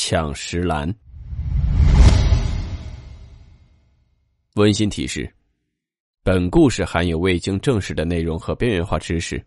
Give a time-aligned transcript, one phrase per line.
[0.00, 0.94] 抢石兰。
[4.54, 5.28] 温馨提示：
[6.22, 9.44] 本故事含有未经证实的内容和边缘化知识，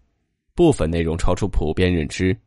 [0.54, 2.38] 部分内容超出普遍认知。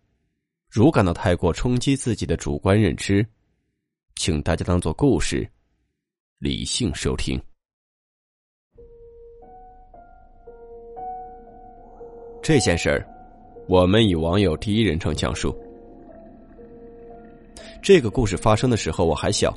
[0.70, 3.26] 如感到太过冲击自己的主观认知，
[4.16, 5.50] 请大家当做故事，
[6.38, 7.42] 理性收听。
[12.42, 13.08] 这件事儿，
[13.66, 15.58] 我们以网友第一人称讲述。
[17.84, 19.54] 这个故事发生的时候我还小，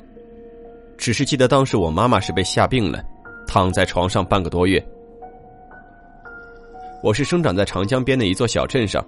[0.98, 3.02] 只是记得当时我妈妈是被吓病了，
[3.46, 4.86] 躺在床上半个多月。
[7.02, 9.02] 我是生长在长江边的一座小镇上，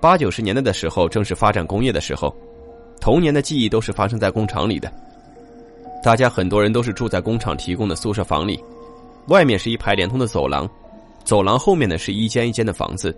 [0.00, 2.32] 八九十年代的时候正是发展工业的时候，
[3.00, 4.88] 童年的记忆都是发生在工厂里的。
[6.00, 8.62] 大家很多人都是住在工厂提供的宿舍房里，
[9.26, 10.70] 外面是一排连通的走廊，
[11.24, 13.12] 走廊后面呢是一间一间的房子，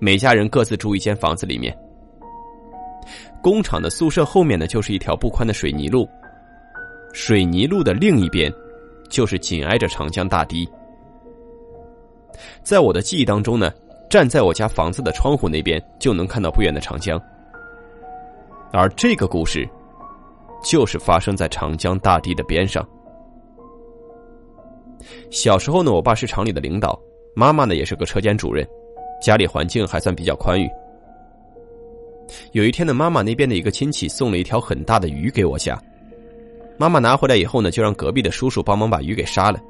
[0.00, 1.72] 每家人各自住一间房子里面。
[3.44, 6.08] 工厂的宿舍后面呢，就是一条不宽的水泥路。
[7.12, 8.50] 水泥路的另一边，
[9.10, 10.66] 就是紧挨着长江大堤。
[12.62, 13.70] 在我的记忆当中呢，
[14.08, 17.20] 站在我家房子的窗户那边，就能看到不远的长江。
[18.72, 19.68] 而这个故事，
[20.64, 22.82] 就是发生在长江大堤的边上。
[25.30, 26.98] 小时候呢，我爸是厂里的领导，
[27.36, 28.66] 妈妈呢也是个车间主任，
[29.20, 30.66] 家里环境还算比较宽裕。
[32.52, 35.80] 有一天呢，妈妈那边的一个亲戚送了一条很大的鱼给我家。
[36.76, 39.60] 妈妈拿回来以后呢，就让隔壁的叔叔帮忙把鱼给杀了。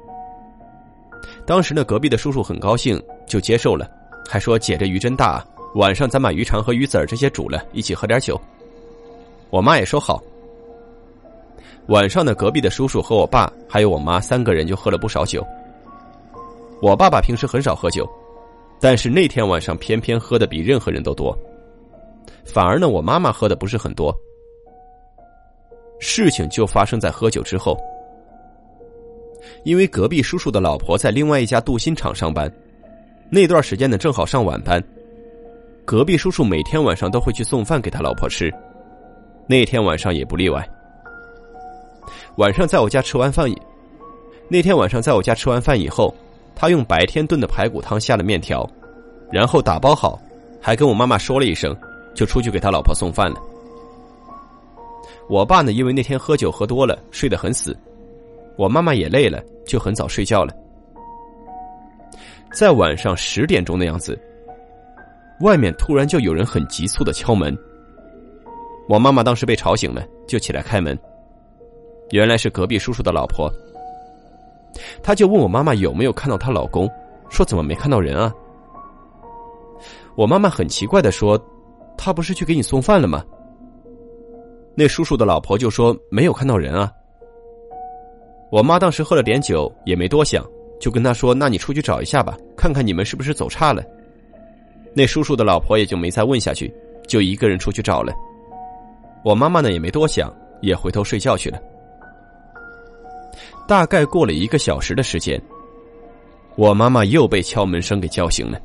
[1.45, 3.89] 当时呢，隔壁的叔叔很高兴，就接受了，
[4.27, 8.39] 还说：“姐，这鱼真大，晚上咱把鱼肠和鱼籽这些煮了，一起喝点酒。”
[9.51, 10.21] 我妈也说好。
[11.87, 15.45] 晚上呢，隔壁的叔叔和我爸还有我妈三个人就喝了不少酒。
[16.81, 18.09] 我爸爸平时很少喝酒，
[18.79, 21.37] 但是那天晚上偏偏喝的比任何人都多。
[22.45, 24.15] 反而呢，我妈妈喝的不是很多。
[25.99, 27.77] 事情就发生在喝酒之后，
[29.63, 32.51] 因为隔壁叔叔的老婆在另外一家镀锌厂上班，
[33.29, 34.83] 那段时间呢正好上晚班。
[35.85, 38.53] 隔壁叔叔每天晚上都会去送饭给他老婆吃，
[39.47, 40.67] 那天晚上也不例外。
[42.37, 43.49] 晚上在我家吃完饭，
[44.47, 46.13] 那天晚上在我家吃完饭以后，
[46.55, 48.69] 他用白天炖的排骨汤下了面条，
[49.31, 50.19] 然后打包好，
[50.59, 51.75] 还跟我妈妈说了一声。
[52.15, 53.39] 就出去给他老婆送饭了。
[55.27, 57.77] 我爸呢，因为那天喝酒喝多了，睡得很死。
[58.57, 60.53] 我妈妈也累了，就很早睡觉了。
[62.53, 64.17] 在晚上十点钟的样子，
[65.41, 67.57] 外面突然就有人很急促的敲门。
[68.87, 70.97] 我妈妈当时被吵醒了，就起来开门。
[72.11, 73.51] 原来是隔壁叔叔的老婆。
[75.01, 76.89] 她就问我妈妈有没有看到她老公，
[77.29, 78.31] 说怎么没看到人啊？
[80.15, 81.37] 我妈妈很奇怪的说。
[82.05, 83.25] 他不是去给你送饭了吗？
[84.75, 86.91] 那叔叔的老婆就说没有看到人啊。
[88.51, 90.45] 我妈当时喝了点酒，也没多想，
[90.79, 93.83] 就跟他说：“那你出去找一下吧，看看你们是不是走岔了。”
[94.93, 96.71] 那叔叔的老婆也就没再问下去，
[97.07, 98.13] 就一个人出去找了。
[99.23, 101.59] 我妈妈呢也没多想，也回头睡觉去了。
[103.67, 105.41] 大概过了一个小时的时间，
[106.55, 108.61] 我妈妈又被敲门声给叫醒了，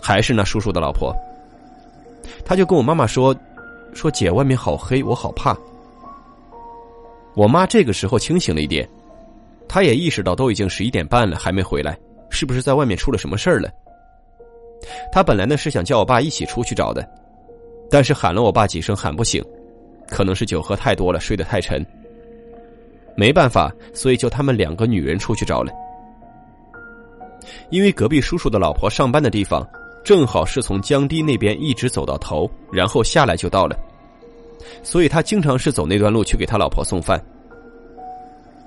[0.00, 1.12] 还是那叔叔的老婆。
[2.44, 3.34] 他就跟我妈妈说
[3.94, 5.56] ：“说姐，外面好黑，我好怕。”
[7.34, 8.88] 我妈这个时候清醒了一点，
[9.68, 11.96] 她也意识到都已经十一点半了，还没回来，
[12.28, 13.70] 是不是在外面出了什么事儿了？
[15.12, 17.08] 她本来呢是想叫我爸一起出去找的，
[17.88, 19.44] 但是喊了我爸几声喊不醒，
[20.08, 21.84] 可能是酒喝太多了，睡得太沉。
[23.16, 25.72] 没办法，所以就他们两个女人出去找了，
[27.70, 29.66] 因为隔壁叔叔的老婆上班的地方。
[30.02, 33.76] 正好是从江堤那边一直走到头，然后下来就到了，
[34.82, 37.22] 所以他经常是走那段路去给他老婆送饭。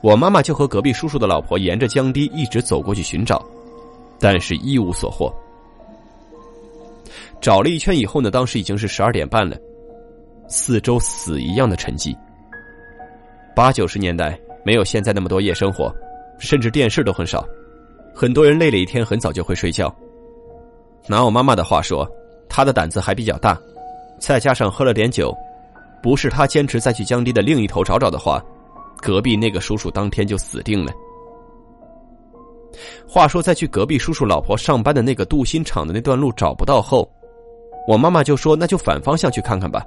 [0.02, 3.44] 我妈妈就和隔壁叔叔的老婆沿着江堤一直走过去寻找，
[4.20, 5.34] 但是一无所获。
[7.42, 9.58] 找了一圈以后呢，当时已经是十二点半了，
[10.48, 12.16] 四周死一样的沉寂。
[13.56, 15.94] 八九十年代没有现在那么多夜生活，
[16.38, 17.46] 甚至电视都很少，
[18.14, 19.94] 很多人累了一天，很早就会睡觉。
[21.08, 22.10] 拿我妈妈的话说，
[22.48, 23.60] 她的胆子还比较大，
[24.20, 25.36] 再加上喝了点酒，
[26.02, 28.44] 不是他坚持再去江堤的另一头找找的话，
[29.02, 30.92] 隔壁那个叔叔当天就死定了。
[33.08, 37.08] 话说，在去隔壁叔叔老婆上班的那个镀锌厂的那段路找不到后，
[37.88, 39.86] 我妈妈就说：“那就反方向去看看吧。”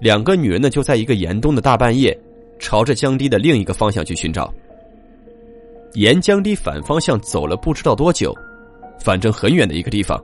[0.00, 2.16] 两个女人呢，就在一个严冬的大半夜，
[2.58, 4.52] 朝着江堤的另一个方向去寻找。
[5.94, 8.34] 沿江堤反方向走了不知道多久，
[9.02, 10.22] 反正很远的一个地方，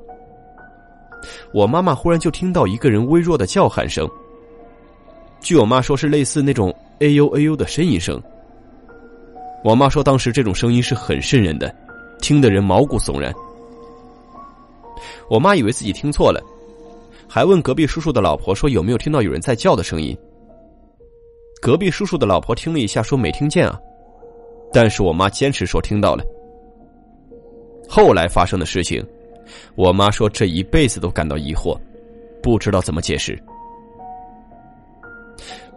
[1.53, 4.09] 我妈妈忽然就听到一个人微弱的叫喊声。
[5.41, 8.23] 据我妈说，是类似那种“哎呦哎呦”的呻吟声。
[9.65, 11.75] 我妈说，当时这种声音是很瘆人的，
[12.21, 13.35] 听的人毛骨悚然。
[15.29, 16.41] 我妈以为自己听错了。
[17.29, 20.17] 还问隔壁叔叔的老婆说有没有听到有人在叫的声音？
[21.61, 23.79] 隔壁叔叔的老婆听了一下说没听见啊，
[24.73, 26.25] 但是我妈坚持说听到了。
[27.89, 29.05] 后来发生的事情，
[29.75, 31.79] 我妈说这一辈子都感到疑惑，
[32.43, 33.37] 不知道怎么解释。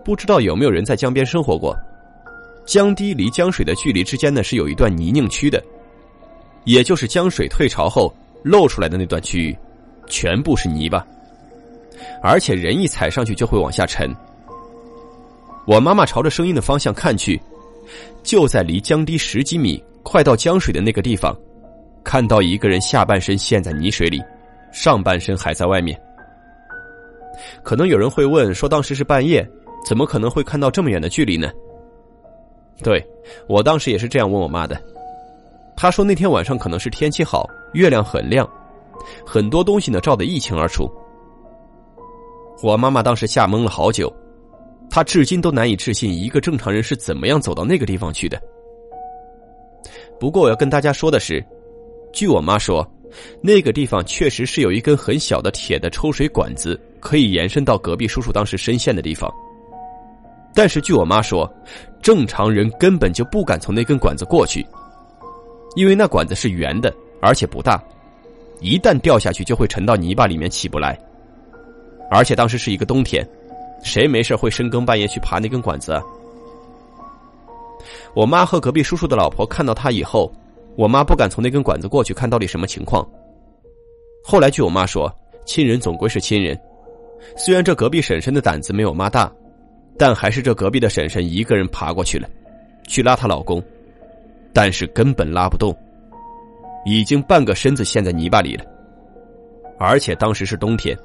[0.04, 1.76] 不知道有没有人在江边生活过？
[2.66, 5.64] 江堤离江水的距离之间呢是有一段泥泞区的，
[6.66, 8.14] 也就是江水退潮后
[8.44, 9.58] 露出来的那段区域，
[10.08, 11.06] 全部是泥巴。
[12.22, 14.14] 而且人一踩上去就会往下沉。
[15.66, 17.40] 我妈妈朝着声音的方向看去，
[18.24, 21.36] 就在离江堤十几米、快到江水的那个地方，
[22.12, 24.22] 看到一个人下半身陷在泥水里，
[24.70, 25.98] 上半身还在外面。
[27.64, 29.50] 可能有人会问说，当时是半夜，
[29.86, 31.50] 怎么可能会看到这么远的距离呢？
[32.84, 33.02] 对
[33.48, 34.78] 我当时也是这样问我妈的。
[35.74, 38.46] 她说那天晚上可能是天气好，月亮很亮，
[39.26, 40.92] 很多东西呢照得一清二楚。
[42.62, 44.14] 我妈妈当时吓懵了好久，
[44.90, 48.38] 她至今都难以置信一个正常人是怎么样走到那个地方去的。
[50.20, 51.42] 不过我要跟大家说的是，
[52.14, 52.86] 据我妈说，
[53.42, 59.32] 那个地方确实是有一根很小的铁的抽水管子，可以延伸到隔壁叔叔当时深陷的地方。
[60.54, 61.52] 但是据我妈说，
[62.02, 64.66] 正常人根本就不敢从那根管子过去，
[65.76, 67.82] 因为那管子是圆的，而且不大，
[68.60, 71.00] 一旦掉下去就会沉到泥巴里面起不来。
[72.10, 73.26] 而且当时是一个冬天，
[73.84, 76.04] 谁没事会深更半夜去爬那根管子啊？
[78.14, 80.30] 我妈和隔壁叔叔的老婆看到他以后，
[80.76, 83.08] 我妈不敢从那根管子过去看到底什么情况。
[84.24, 85.14] 后来据我妈说，
[85.46, 86.60] 亲人总归是亲人，
[87.36, 89.32] 虽然这隔壁婶婶的胆子没有妈大，
[89.98, 92.30] 但还是这隔壁的婶婶一个人爬过去了，
[92.88, 93.62] 去拉她老公，
[94.54, 95.76] 但是根本拉不动，
[96.86, 98.66] 已经半个身子陷在泥巴里了，
[99.78, 100.98] 而且当时是冬天。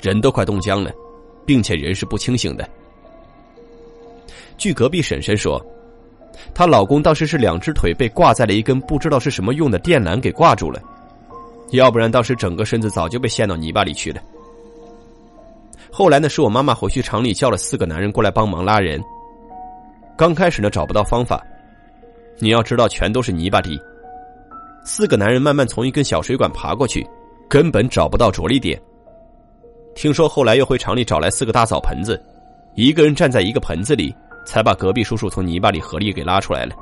[0.00, 0.90] 人都快冻僵了，
[1.46, 2.68] 并且人是不清醒的。
[4.58, 5.64] 据隔壁婶婶说，
[6.54, 10.80] 她老公当时是两只腿被挂在了一根不知道是什么用的电缆给挂住了，
[11.70, 14.20] 要不然当时整个身子早就被陷到泥巴里去了。
[15.90, 19.02] 后来呢，是我妈妈回去厂里叫了四个男人过来帮忙拉人。
[20.16, 21.42] 刚开始呢找不到方法，
[22.38, 23.78] 你要知道全都是泥巴地，
[24.84, 27.06] 四个男人慢慢从一根小水管爬过去，
[27.48, 28.80] 根本找不到着力点。
[29.94, 32.22] 听说后来又回厂里找来四个大澡盆子，
[32.74, 34.14] 一个人站在一个盆子里，
[34.44, 36.74] 才把隔壁叔叔从泥巴里合力给拉出来了。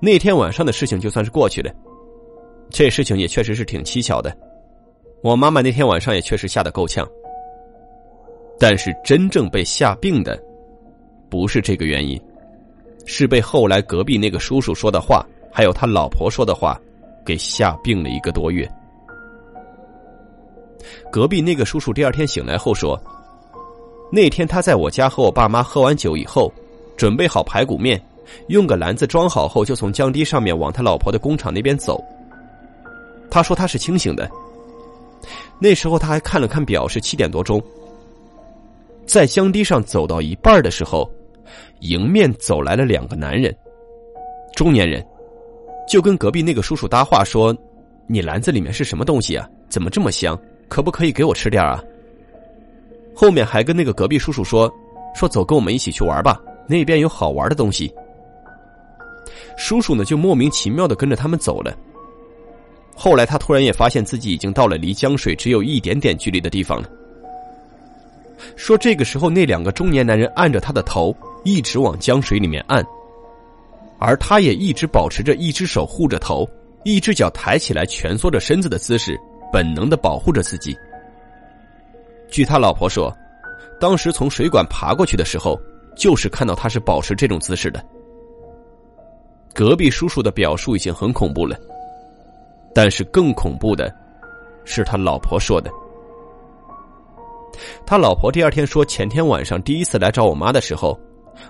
[0.00, 1.72] 那天晚上的事情就算是过去了，
[2.70, 4.36] 这事情也确实是挺蹊跷的。
[5.22, 7.08] 我妈妈那天晚上也确实吓得够呛，
[8.58, 10.36] 但是真正被吓病的，
[11.30, 12.20] 不是这个原因，
[13.06, 16.76] 是被后来隔壁那个叔叔说的话，还有他老婆说的话，
[17.24, 18.68] 给吓病了一个多月。
[21.12, 23.00] 隔壁那个叔叔第二天醒来后说
[24.14, 26.52] ：“那天他在我家和我爸妈喝完酒以后，
[26.98, 27.98] 准备好排骨面，
[28.48, 31.98] 用个篮子装好后，就从江堤上面往他老婆的工厂那边走。
[33.30, 34.30] 他说他是清醒的。
[35.58, 37.58] 那时候他还看了看表，是七点多钟。
[39.06, 41.10] 在江堤上走到一半的时候，
[41.80, 43.56] 迎面走来了两个男人，
[44.54, 45.02] 中年人，
[45.88, 47.56] 就跟隔壁那个叔叔搭话说
[48.06, 49.48] ：‘你篮子里面是什么东西啊？
[49.70, 50.38] 怎么这么香？’”
[50.68, 51.82] 可不可以给我吃点啊？
[53.14, 54.72] 后面还跟那个隔壁叔叔说，
[55.14, 57.92] 说走，跟我们一起去玩吧，那边有好玩的东西。
[59.56, 61.74] 叔叔呢就莫名其妙的跟着他们走了。
[62.94, 66.88] 后来他突然也发现自己已经到了离江水只有一点点距离的地方了。
[68.56, 71.14] 说这个时候那两个中年男人按着他的头，
[71.44, 72.84] 一直往江水里面按，
[73.98, 76.48] 而他也一直保持着一只手护着头，
[76.84, 79.18] 一只脚抬起来蜷缩着身子的姿势。
[79.52, 80.74] 本能的保护着自己。
[82.32, 83.14] 据他老婆说，
[83.78, 85.60] 当时从水管爬过去的时候，
[85.94, 87.84] 就是看到他是保持这种姿势的。
[89.54, 91.54] 隔壁叔叔的表述已经很恐怖了，
[92.74, 93.94] 但是更恐怖的，
[94.64, 95.70] 是他老婆说的。
[97.84, 100.98] 他老婆第二天说，前天晚上第一次来找我妈的时候，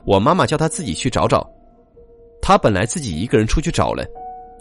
[0.04, 1.48] 我妈妈叫他自己去找找。
[2.40, 4.04] 他本来自己一个人出去找了，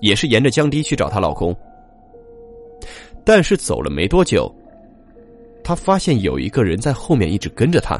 [0.01, 1.55] 也是沿着江堤去找她老公。
[3.25, 4.53] 但是走了没多久，
[5.63, 7.99] 他发现有一个人在后面一直跟着他。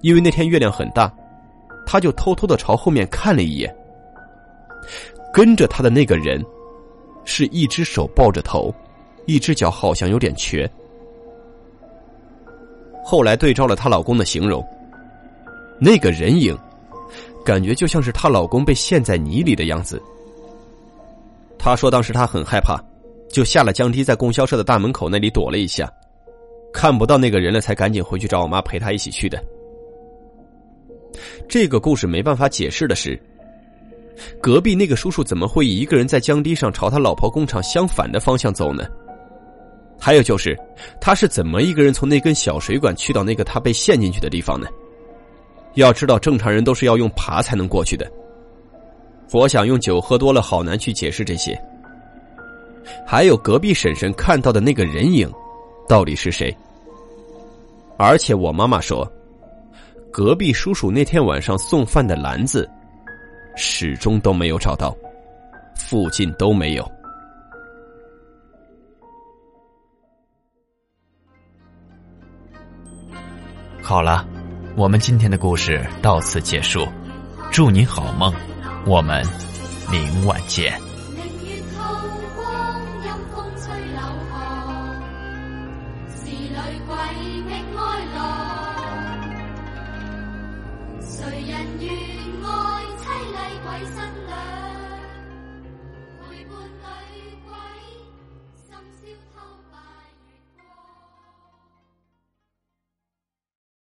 [0.00, 1.12] 因为那天月亮很大，
[1.86, 3.74] 他就偷偷的朝后面看了一眼。
[5.32, 6.44] 跟着他的那个人，
[7.24, 8.74] 是一只手抱着头，
[9.26, 10.68] 一只脚好像有点瘸。
[13.04, 14.64] 后来对照了她老公的形容，
[15.80, 16.56] 那个人影，
[17.44, 20.02] 感觉就像是她老公被陷在泥里的样子。
[21.58, 22.82] 她说当时她很害怕，
[23.32, 25.90] 就下了江堤，在供销社的大门口那里躲了一下，
[26.72, 29.42] 看不到那个人了，才赶紧回去找我妈陪她一起去的。
[31.48, 33.18] 这个故事没办法解释的是，
[34.40, 38.84] 隔壁那个叔叔怎么会一个人在江堤上朝他老婆工厂相反的方向走呢？
[39.98, 40.58] 还有就是，
[41.00, 44.66] 他是怎么一个人从那根小水管去到那个他被陷进去的地方呢？
[45.74, 48.10] 要知道，正常人都是要用爬才能过去的。
[49.32, 51.58] 我想用酒喝多了，好难去解释这些。
[53.06, 55.30] 还有隔壁婶婶看到的那个人影，
[55.88, 56.56] 到底是谁？
[57.96, 59.10] 而且我妈妈说。
[60.12, 62.68] 隔壁叔叔那天晚上送饭的篮子，
[63.56, 64.94] 始终都没有找到，
[65.74, 66.86] 附近都没有。
[73.80, 74.28] 好了，
[74.76, 76.86] 我们今天的故事到此结束，
[77.50, 78.30] 祝你好梦，
[78.84, 79.24] 我们
[79.90, 80.91] 明晚见。